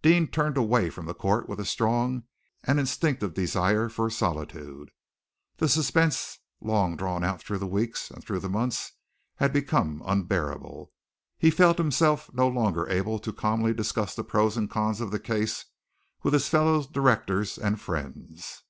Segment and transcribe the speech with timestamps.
[0.00, 2.22] Deane turned away from the court with a strong
[2.62, 4.92] and instinctive desire for solitude.
[5.56, 8.92] The suspense long drawn out through the weeks and through the months,
[9.38, 10.92] had become unbearable.
[11.36, 15.10] He felt himself no longer able calmly to discuss the pros and the cons of
[15.10, 15.64] the case
[16.22, 18.62] with his fellow directors and friends.